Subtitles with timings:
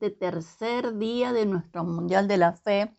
[0.00, 2.96] este tercer día de nuestro Mundial de la Fe.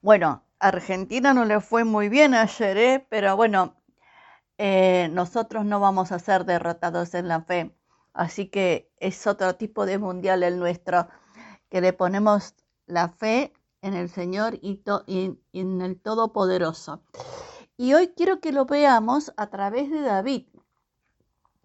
[0.00, 3.06] Bueno, Argentina no le fue muy bien ayer, ¿eh?
[3.08, 3.76] pero bueno,
[4.58, 7.72] eh, nosotros no vamos a ser derrotados en la fe.
[8.14, 11.06] Así que es otro tipo de mundial el nuestro,
[11.68, 14.82] que le ponemos la fe en el Señor y,
[15.52, 17.04] en el Todopoderoso.
[17.76, 20.48] Y hoy quiero que lo veamos a través de David.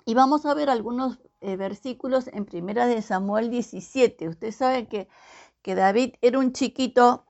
[0.05, 4.29] Y vamos a ver algunos eh, versículos en Primera de Samuel 17.
[4.29, 5.07] Usted sabe que,
[5.61, 7.25] que David era un chiquito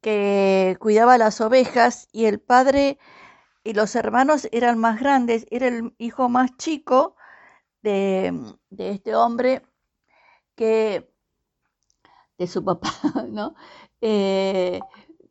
[0.00, 2.98] que cuidaba las ovejas y el padre
[3.64, 7.16] y los hermanos eran más grandes, era el hijo más chico
[7.82, 8.32] de,
[8.78, 9.62] este hombre
[10.54, 11.10] que
[12.38, 12.92] de su papá,
[13.28, 13.56] ¿no?
[14.00, 14.80] Eh,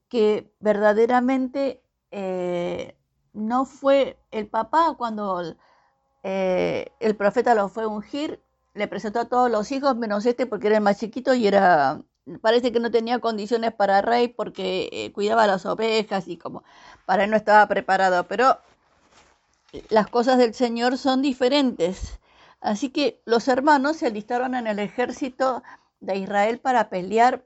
[0.10, 2.98] que verdaderamente eh,
[3.34, 5.56] no fue el papá cuando
[6.28, 8.42] eh, el profeta lo fue a ungir,
[8.74, 12.02] le presentó a todos los hijos menos este porque era el más chiquito y era
[12.42, 16.64] parece que no tenía condiciones para rey porque eh, cuidaba las ovejas y como
[17.06, 18.58] para él no estaba preparado, pero
[19.90, 22.20] las cosas del Señor son diferentes.
[22.60, 25.62] Así que los hermanos se alistaron en el ejército
[26.00, 27.46] de Israel para pelear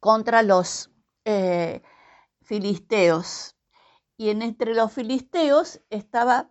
[0.00, 0.90] contra los
[1.24, 1.82] eh,
[2.42, 3.54] filisteos.
[4.16, 6.50] Y en entre los filisteos estaba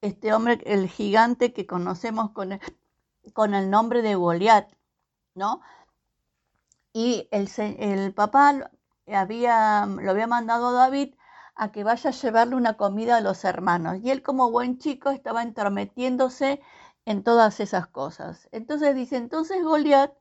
[0.00, 2.60] este hombre, el gigante que conocemos con el,
[3.34, 4.72] con el nombre de Goliat,
[5.34, 5.60] ¿no?
[6.92, 8.70] y el, el papá
[9.06, 11.14] había, lo había mandado a David
[11.54, 13.98] a que vaya a llevarle una comida a los hermanos.
[14.02, 16.60] Y él como buen chico estaba entrometiéndose
[17.04, 18.48] en todas esas cosas.
[18.52, 20.12] Entonces dice, entonces Goliat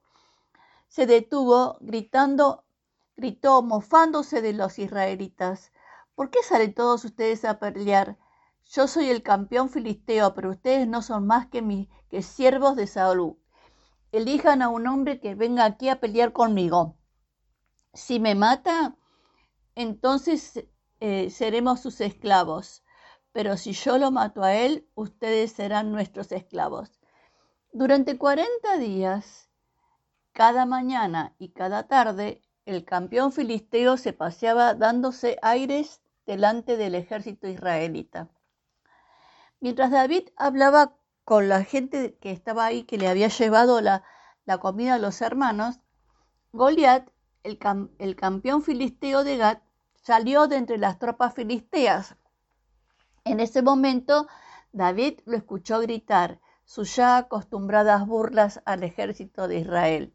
[0.87, 2.63] se detuvo gritando,
[3.15, 5.71] gritó mofándose de los israelitas.
[6.15, 8.17] ¿Por qué salen todos ustedes a pelear?
[8.69, 12.87] Yo soy el campeón filisteo, pero ustedes no son más que, mis, que siervos de
[12.87, 13.37] Saúl
[14.11, 16.97] elijan a un hombre que venga aquí a pelear conmigo.
[17.93, 18.95] Si me mata,
[19.75, 20.65] entonces
[20.99, 22.83] eh, seremos sus esclavos.
[23.31, 26.99] Pero si yo lo mato a él, ustedes serán nuestros esclavos.
[27.71, 29.49] Durante 40 días,
[30.31, 37.47] cada mañana y cada tarde, el campeón filisteo se paseaba dándose aires delante del ejército
[37.47, 38.29] israelita.
[39.59, 44.03] Mientras David hablaba con la gente que estaba ahí, que le había llevado la,
[44.59, 45.79] comida a los hermanos,
[46.53, 47.09] Goliat,
[47.43, 47.59] el,
[47.97, 49.61] el campeón filisteo de Gat,
[49.95, 52.15] salió de entre las tropas filisteas.
[53.25, 54.27] En ese momento,
[54.71, 60.13] David lo escuchó gritar sus ya acostumbradas burlas al ejército de Israel.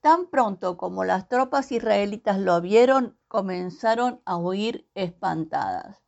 [0.00, 6.02] Tan pronto como las tropas israelitas lo vieron, comenzaron a huir espantadas.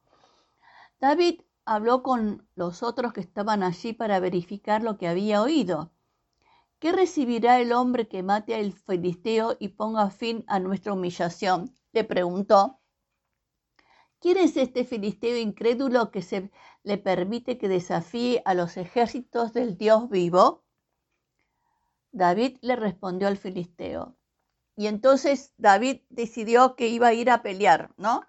[1.01, 5.93] David habló con los otros que estaban allí para verificar lo que había oído.
[6.79, 11.75] ¿Qué recibirá el hombre que mate al filisteo y ponga fin a nuestra humillación?
[11.93, 12.81] le preguntó.
[14.19, 16.51] ¿Quién es este filisteo incrédulo que se
[16.83, 20.65] le permite que desafíe a los ejércitos del Dios vivo?
[22.11, 24.17] David le respondió al filisteo.
[24.77, 28.23] Y entonces David decidió que iba a ir a pelear, ¿no?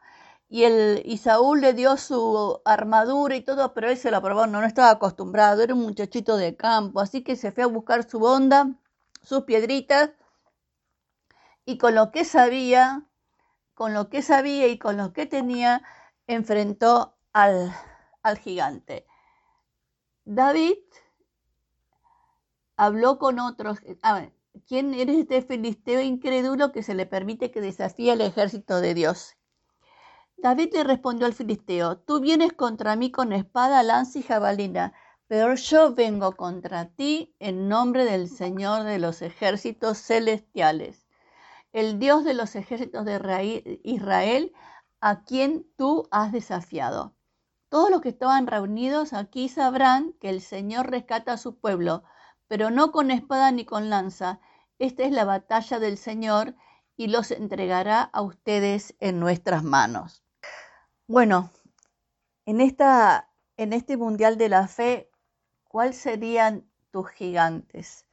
[0.49, 4.47] Y, el, y Saúl le dio su armadura y todo, pero él se lo probó,
[4.47, 8.09] no, no estaba acostumbrado, era un muchachito de campo, así que se fue a buscar
[8.09, 8.75] su onda,
[9.23, 10.11] sus piedritas,
[11.65, 13.05] y con lo que sabía,
[13.73, 15.83] con lo que sabía y con lo que tenía,
[16.27, 17.71] enfrentó al,
[18.23, 19.05] al gigante.
[20.25, 20.77] David
[22.77, 23.79] habló con otros.
[24.67, 29.34] ¿quién eres este filisteo incrédulo que se le permite que desafíe al ejército de Dios?
[30.37, 34.93] David le respondió al filisteo, tú vienes contra mí con espada, lanza y jabalina,
[35.27, 41.07] pero yo vengo contra ti en nombre del Señor de los ejércitos celestiales,
[41.73, 44.53] el Dios de los ejércitos de Israel,
[45.01, 47.15] a quien tú has desafiado.
[47.69, 52.03] Todos los que estaban reunidos aquí sabrán que el Señor rescata a su pueblo,
[52.47, 54.39] pero no con espada ni con lanza.
[54.77, 56.55] Esta es la batalla del Señor
[56.95, 60.24] y los entregará a ustedes en nuestras manos.
[61.07, 61.51] Bueno,
[62.45, 65.09] en, esta, en este Mundial de la Fe,
[65.67, 68.05] ¿cuáles serían tus gigantes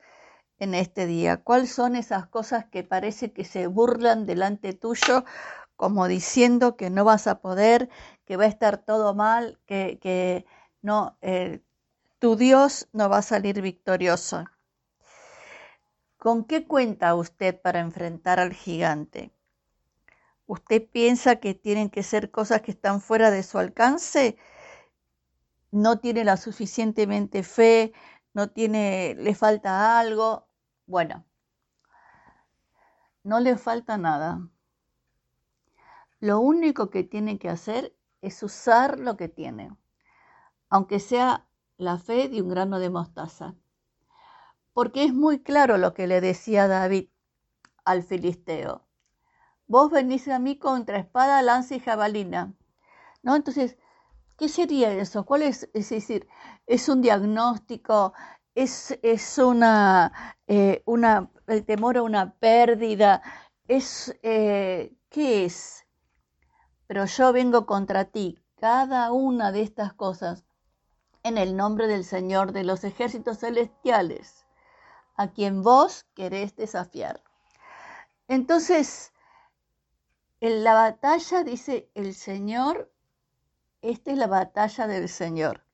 [0.59, 1.39] en este día?
[1.45, 5.25] ¿Cuáles son esas cosas que parece que se burlan delante tuyo,
[5.77, 7.91] como diciendo que no vas a poder,
[8.27, 10.47] que va a estar todo mal, que, que
[10.83, 11.63] no, eh,
[12.21, 14.47] tu Dios no va a salir victorioso?
[16.17, 19.31] ¿Con qué cuenta usted para enfrentar al gigante?
[20.53, 24.37] Usted piensa que tienen que ser cosas que están fuera de su alcance,
[25.71, 27.95] no tiene la suficientemente fe,
[28.35, 30.47] no tiene, le falta algo.
[30.87, 31.25] Bueno,
[33.25, 34.47] no le falta nada.
[36.21, 39.75] Lo único que tiene que hacer es usar lo que tiene,
[40.69, 43.55] aunque sea la fe de un grano de mostaza.
[44.75, 47.09] Porque es muy claro lo que le decía David
[47.87, 48.87] al filisteo.
[49.75, 52.53] Vos venís a mí contra espada, lanza y jabalina.
[53.23, 53.35] ¿No?
[53.35, 53.79] Entonces,
[54.37, 55.25] ¿qué sería eso?
[55.25, 55.71] ¿Cuál es?
[55.73, 56.29] Es decir,
[56.67, 58.13] es un diagnóstico,
[58.55, 63.23] es, es una, eh, una, el temor a una pérdida,
[63.67, 65.87] es, eh, ¿qué es?
[66.87, 70.45] Pero yo vengo contra ti, cada una de estas cosas,
[71.23, 74.45] en el nombre del Señor de los ejércitos celestiales,
[75.17, 77.23] a quien vos querés desafiar.
[78.29, 79.12] Entonces,
[80.43, 82.93] en la batalla dice el Señor,
[83.81, 85.65] esta es la batalla del Señor.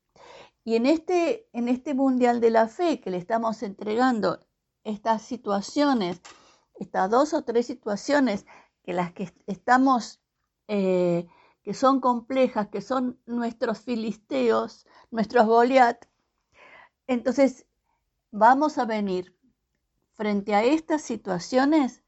[0.62, 4.46] Y en este, en este mundial de la fe que le estamos entregando
[4.84, 6.20] estas situaciones,
[6.74, 8.44] estas dos o tres situaciones
[8.82, 10.20] que las que estamos,
[10.66, 11.26] eh,
[11.62, 16.04] que son complejas, que son nuestros filisteos, nuestros Goliat,
[17.06, 17.64] entonces
[18.32, 19.34] vamos a venir
[20.12, 22.02] frente a estas situaciones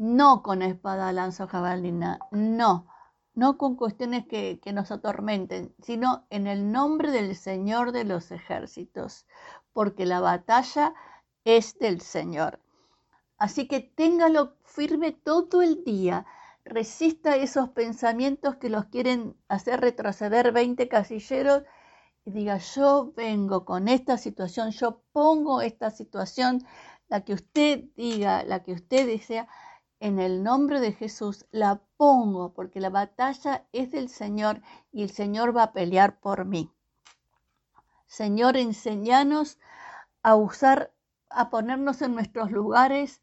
[0.00, 2.86] no con espada, lanza o jabalina, no,
[3.34, 9.26] no con cuestiones que, nos atormenten, sino en el nombre del Señor de los ejércitos,
[9.74, 10.94] porque la batalla
[11.44, 12.60] es del Señor.
[13.36, 16.24] Así que téngalo firme todo el día,
[16.64, 21.64] resista esos pensamientos que los quieren hacer retroceder 20 casilleros
[22.24, 26.64] y diga, yo vengo con esta situación, yo pongo esta situación,
[27.08, 29.46] la que usted diga, la que usted desea,
[30.00, 35.10] en el nombre de Jesús la pongo porque la batalla es del Señor y el
[35.10, 36.72] Señor va a pelear por mí.
[38.06, 39.58] Señor, enséñanos
[40.22, 40.92] a usar,
[41.28, 43.22] a ponernos en nuestros lugares,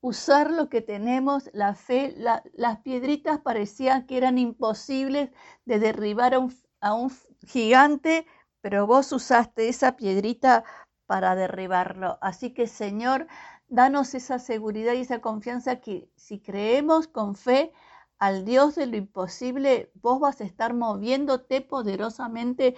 [0.00, 5.30] usar lo que tenemos, la fe, las piedritas parecían que eran imposibles
[5.64, 7.10] de derribar a un, a un
[7.46, 8.26] gigante,
[8.60, 10.62] pero vos usaste esa piedrita
[11.06, 12.18] para derribarlo.
[12.20, 13.26] Así que Señor,
[13.68, 17.72] Danos esa seguridad y esa confianza que si creemos con fe
[18.18, 22.76] al Dios de lo imposible, vos vas a estar moviéndote poderosamente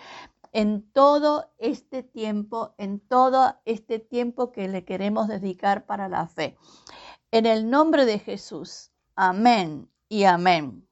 [0.53, 6.59] en todo este tiempo, en todo este tiempo que le queremos dedicar para la fe.
[7.31, 8.91] En el nombre de Jesús.
[9.15, 10.90] Amén y amén.